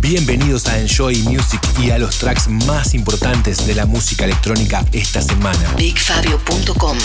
Bienvenidos 0.00 0.66
a 0.66 0.78
Enjoy 0.78 1.16
Music 1.22 1.60
y 1.82 1.90
a 1.90 1.98
los 1.98 2.18
tracks 2.18 2.48
más 2.48 2.94
importantes 2.94 3.66
de 3.66 3.74
la 3.74 3.86
música 3.86 4.24
electrónica 4.24 4.84
esta 4.92 5.22
semana. 5.22 5.72
BigFabio.com. 5.76 6.98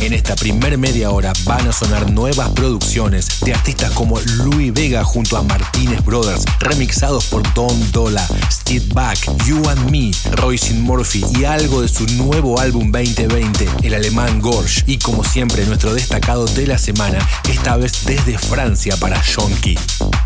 En 0.00 0.12
esta 0.12 0.36
primer 0.36 0.76
media 0.76 1.10
hora 1.10 1.32
van 1.44 1.66
a 1.66 1.72
sonar 1.72 2.10
nuevas 2.10 2.50
producciones 2.50 3.40
de 3.40 3.54
artistas 3.54 3.92
como 3.92 4.20
Louis 4.20 4.72
Vega 4.72 5.02
junto 5.04 5.36
a 5.36 5.42
Martínez 5.42 6.04
Brothers, 6.04 6.44
remixados 6.60 7.24
por 7.26 7.42
Don 7.54 7.92
Dola, 7.92 8.26
Steve 8.50 8.84
Back, 8.92 9.18
You 9.46 9.66
and 9.70 9.90
Me, 9.90 10.10
Royce 10.32 10.74
Murphy 10.74 11.24
y 11.38 11.44
algo 11.44 11.80
de 11.80 11.88
su 11.88 12.06
nuevo 12.08 12.60
álbum 12.60 12.92
2020, 12.92 13.68
el 13.82 13.94
alemán 13.94 14.40
Gorge. 14.40 14.82
Y 14.86 14.98
como 14.98 15.24
siempre, 15.24 15.64
nuestro 15.64 15.94
destacado 15.94 16.44
de 16.46 16.66
la 16.66 16.76
semana, 16.76 17.18
esta 17.48 17.76
vez 17.76 18.04
desde 18.04 18.36
Francia 18.38 18.96
para 18.98 19.22
Shonky. 19.22 19.78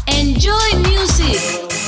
Enjoy 0.06 0.76
music. 0.78 1.87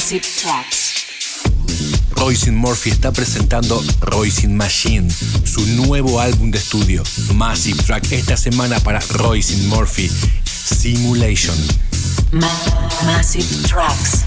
Massive 0.00 0.26
Tracks. 0.40 1.04
Royce 2.12 2.50
Murphy 2.50 2.88
está 2.88 3.12
presentando 3.12 3.84
Royce 4.00 4.48
Machine, 4.48 5.10
su 5.44 5.60
nuevo 5.66 6.18
álbum 6.18 6.50
de 6.50 6.56
estudio, 6.56 7.02
Massive 7.34 7.82
Track, 7.82 8.10
esta 8.10 8.34
semana 8.34 8.80
para 8.80 9.00
Royce 9.10 9.54
Murphy, 9.66 10.10
Simulation. 10.44 11.54
Massive 12.32 13.68
Tracks. 13.68 14.24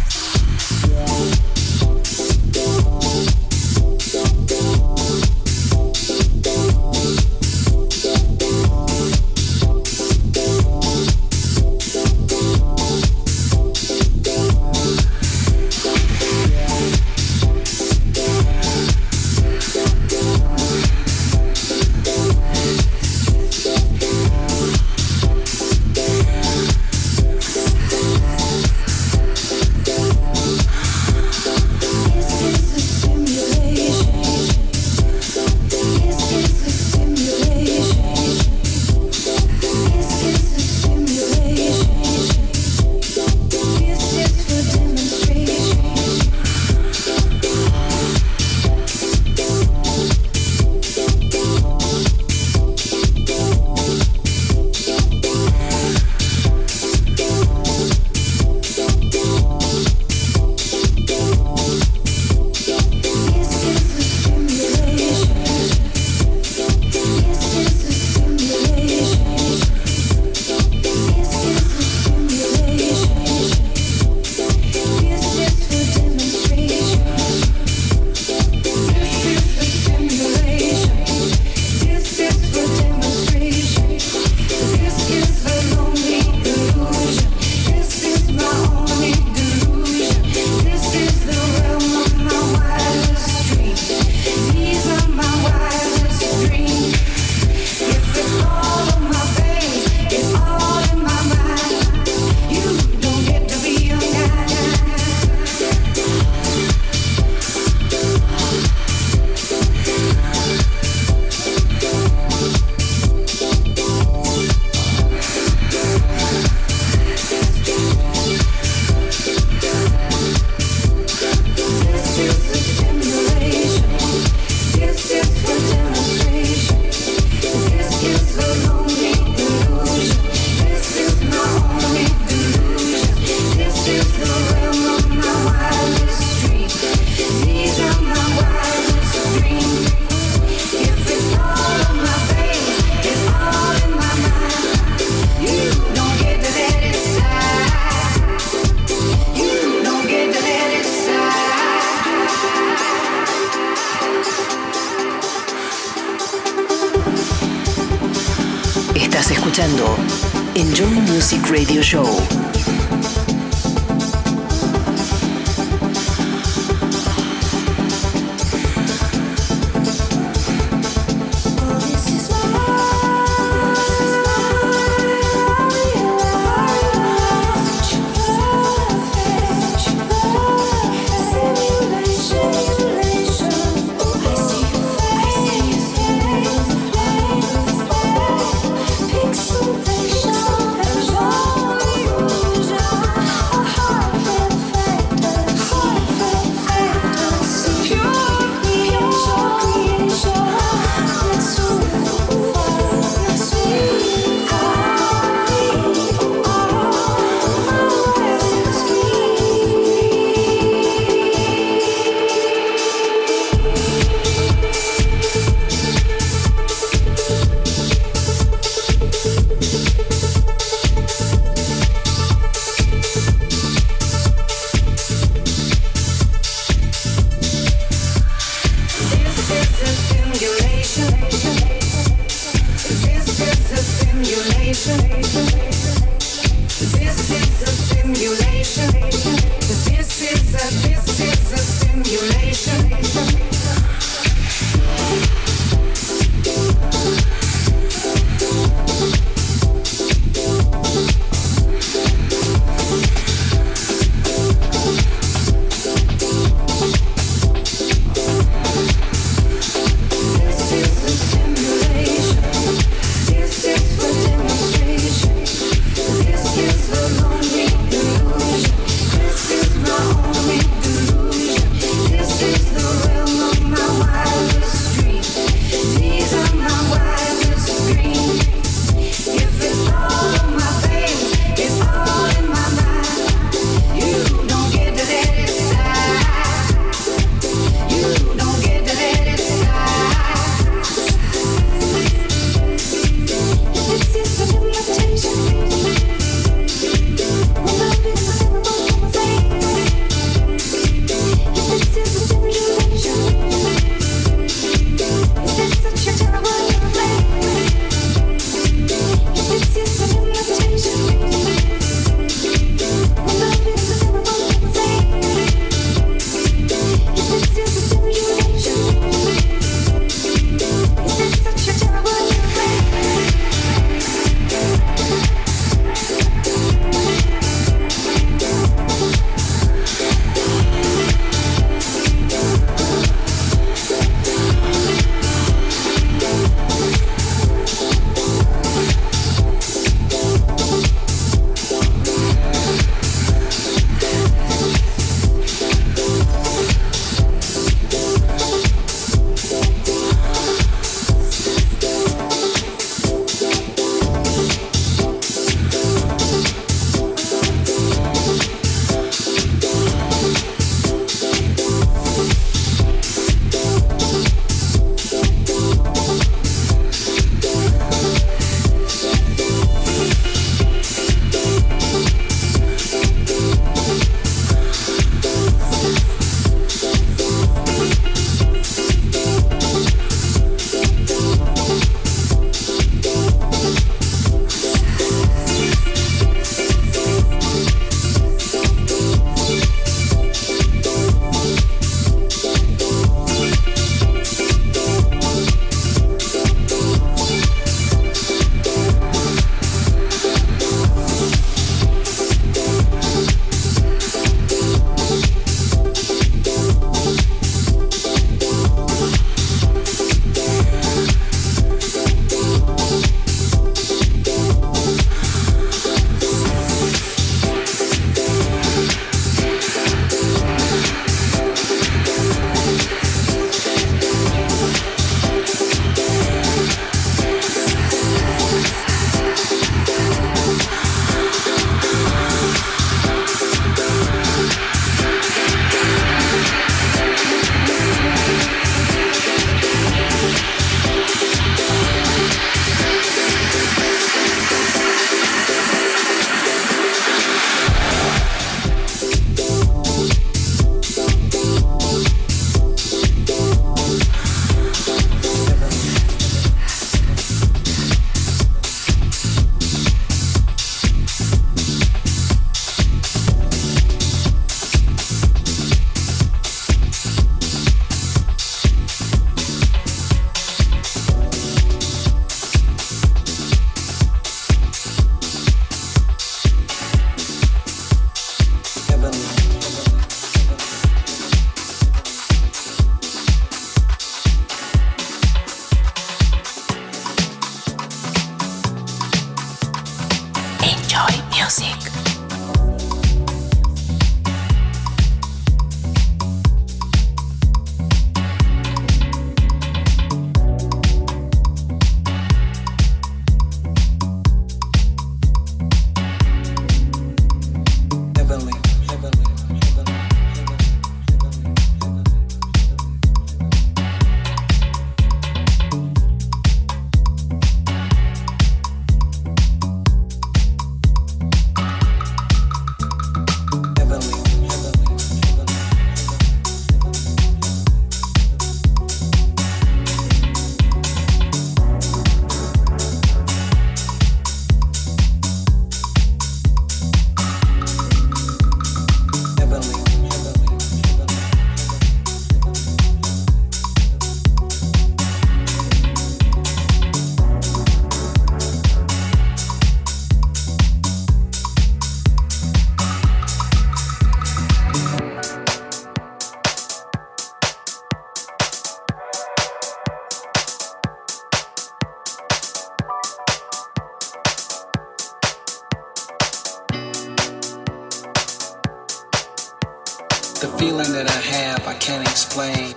Can't 571.83 572.07
explain. 572.07 572.73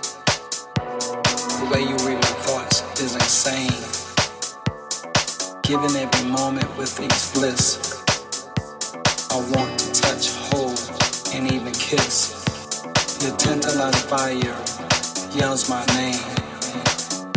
The 0.75 1.69
way 1.71 1.79
you 1.79 1.95
read 2.05 2.19
my 2.19 2.35
thoughts 2.43 2.83
is 2.99 3.13
insane. 3.15 3.71
Given 5.63 5.95
every 5.95 6.29
moment 6.29 6.67
with 6.77 6.99
each 6.99 7.33
bliss. 7.33 8.03
I 9.31 9.37
want 9.55 9.79
to 9.79 9.93
touch, 9.93 10.27
hold, 10.51 10.77
and 11.33 11.49
even 11.53 11.71
kiss. 11.71 12.43
The 13.23 13.33
tantalizing 13.37 14.09
fire 14.09 14.59
yells 15.33 15.69
my 15.69 15.85
name. 15.95 16.19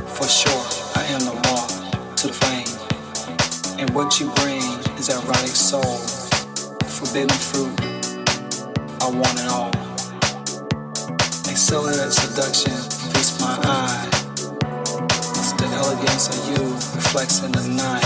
For 0.08 0.26
sure, 0.26 0.66
I 0.96 1.04
am 1.14 1.20
the 1.20 1.34
moth 1.46 2.16
to 2.16 2.26
the 2.26 2.32
flame. 2.32 3.78
And 3.78 3.90
what 3.90 4.18
you 4.18 4.28
bring 4.42 4.64
is 4.98 5.08
erotic 5.08 5.54
soul. 5.54 5.98
Forbidden 6.98 7.28
fruit. 7.38 7.80
I 9.00 9.08
want 9.08 9.38
it 9.38 9.46
all. 9.46 9.79
Accelerated 11.70 12.12
seduction 12.12 12.72
feast 13.12 13.40
my 13.40 13.56
eye. 13.62 14.08
It's 15.38 15.52
the 15.52 15.66
elegance 15.70 16.26
of 16.28 16.48
you 16.48 16.74
reflects 16.74 17.44
in 17.44 17.52
the 17.52 17.62
night. 17.68 18.02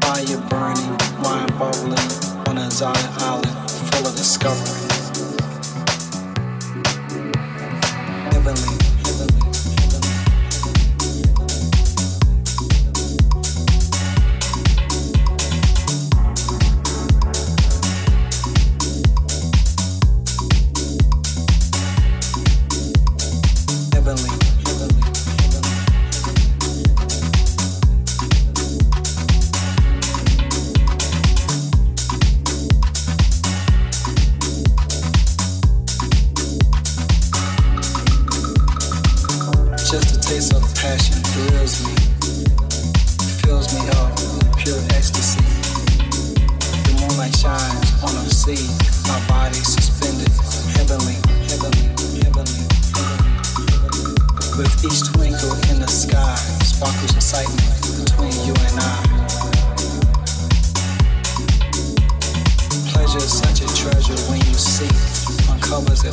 Fire 0.00 0.40
burning, 0.48 0.96
wine 1.22 1.48
bubbling 1.58 2.48
on 2.48 2.56
a 2.56 2.64
exotic 2.64 3.04
island 3.20 3.70
full 3.92 4.06
of 4.06 4.16
discovery. 4.16 4.88
Heavenly, 8.32 8.81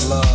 love 0.07 0.28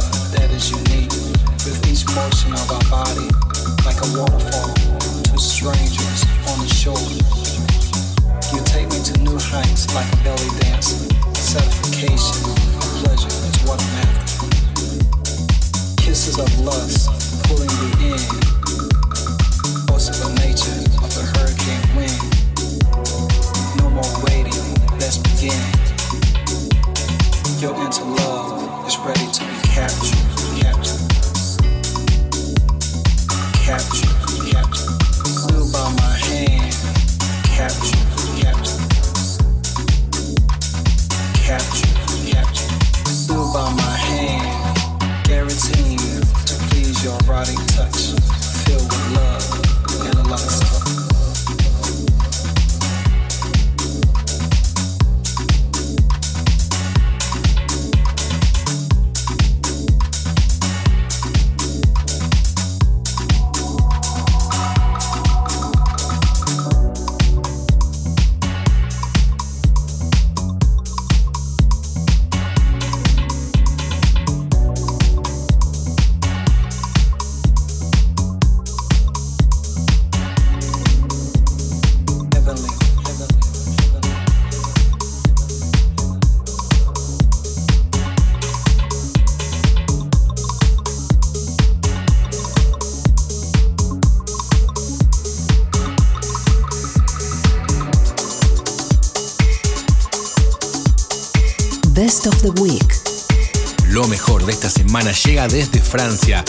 De 104.47 104.53
esta 104.53 104.69
semana 104.69 105.11
llega 105.13 105.49
desde 105.49 105.81
Francia. 105.81 106.45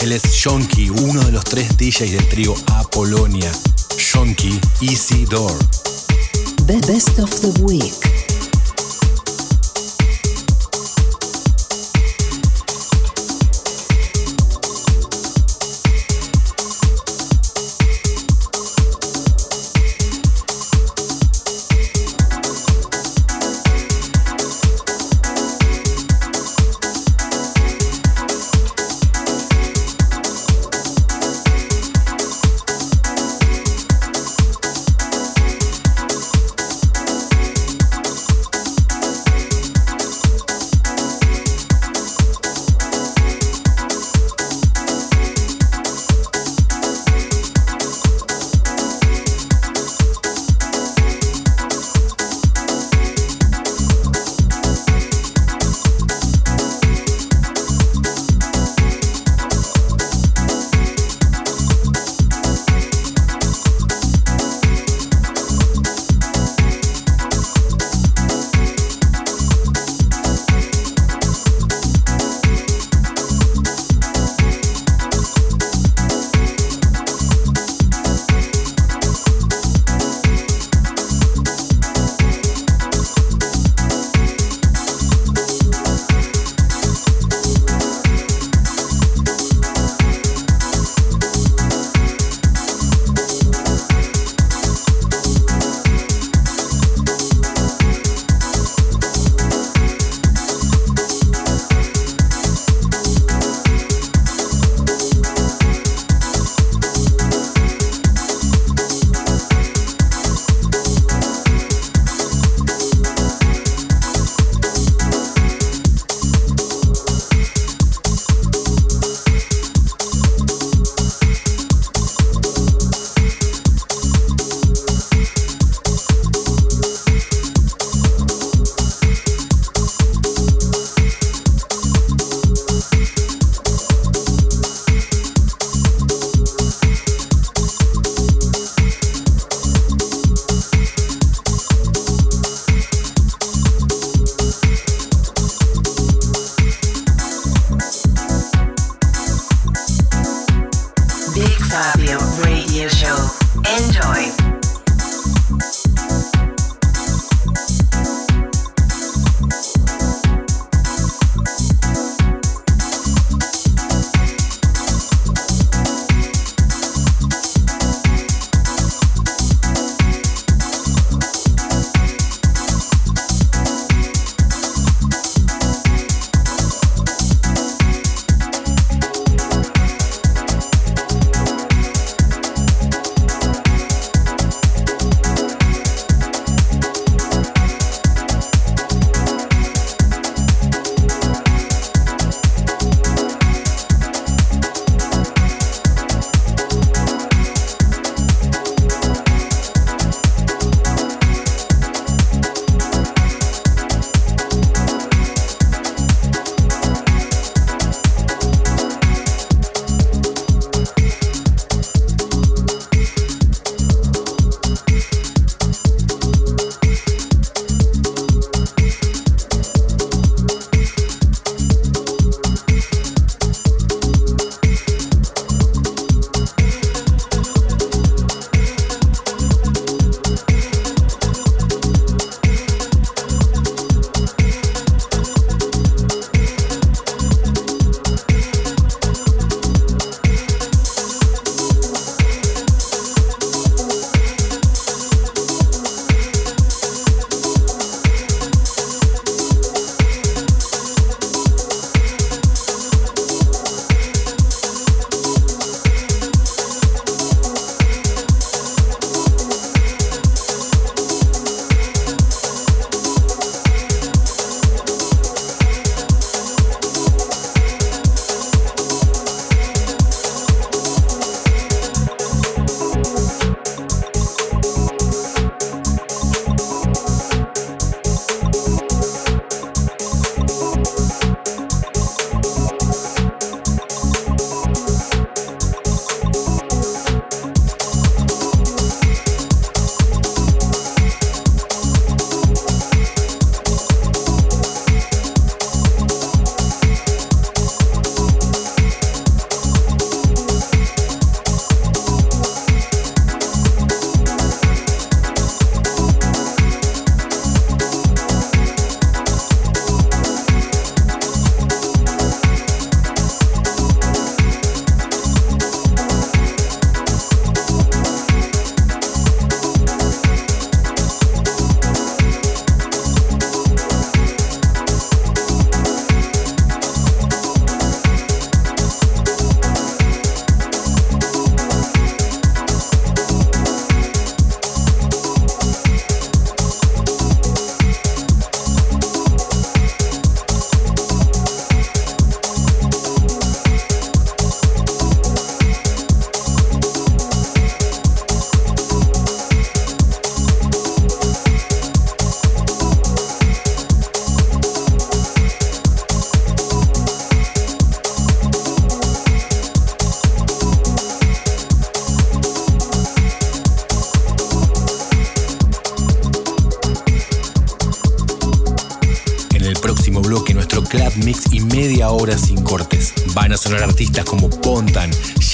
Él 0.00 0.12
es 0.12 0.22
Shonky, 0.32 0.90
uno 0.90 1.22
de 1.24 1.32
los 1.32 1.44
tres 1.44 1.76
DJs 1.78 2.12
del 2.12 2.28
trío 2.28 2.54
Apolonia. 2.66 3.50
Shonky 3.96 4.60
Easy 4.82 5.24
Door. 5.24 5.56
Be- 6.64 6.80
Best 6.86 7.18
of 7.18 7.30
the 7.40 7.48
Week. 7.62 8.17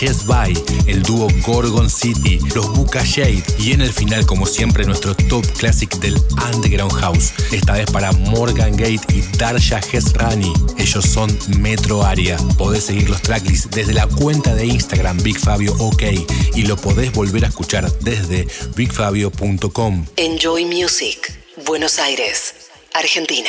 Yes 0.04 0.26
By, 0.26 0.52
el 0.86 1.02
dúo 1.02 1.28
Gorgon 1.46 1.88
City, 1.88 2.38
los 2.54 2.70
Buka 2.74 3.02
Shade 3.02 3.42
y 3.58 3.72
en 3.72 3.80
el 3.80 3.90
final, 3.90 4.26
como 4.26 4.44
siempre, 4.44 4.84
nuestro 4.84 5.14
top 5.16 5.46
classic 5.56 5.98
del 5.98 6.20
Underground 6.52 6.92
House. 6.92 7.32
Esta 7.52 7.72
vez 7.72 7.90
para 7.90 8.12
Morgan 8.12 8.76
Gate 8.76 9.00
y 9.14 9.22
Darsha 9.38 9.80
Hesrani. 9.80 10.52
Ellos 10.76 11.06
son 11.06 11.34
Metro 11.58 12.02
Area. 12.02 12.36
Podés 12.58 12.84
seguir 12.84 13.08
los 13.08 13.22
tracklists 13.22 13.70
desde 13.70 13.94
la 13.94 14.06
cuenta 14.06 14.54
de 14.54 14.66
Instagram 14.66 15.16
Big 15.22 15.38
Fabio 15.38 15.74
OK 15.78 16.02
y 16.54 16.62
lo 16.64 16.76
podés 16.76 17.10
volver 17.12 17.46
a 17.46 17.48
escuchar 17.48 17.90
desde 18.00 18.46
bigfabio.com. 18.76 20.04
Enjoy 20.16 20.66
Music. 20.66 21.32
Buenos 21.64 21.98
Aires, 21.98 22.54
Argentina. 22.92 23.48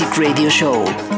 Music 0.00 0.16
Radio 0.16 0.48
Show. 0.48 1.09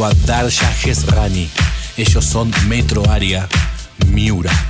Junto 0.00 0.04
a 0.04 0.14
Darsha 0.26 0.72
Hesrani. 0.84 1.48
Ellos 1.96 2.24
son 2.24 2.50
Metro 2.68 3.02
Area 3.10 3.46
Miura. 4.06 4.69